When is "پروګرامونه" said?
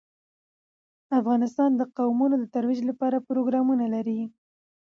3.29-3.85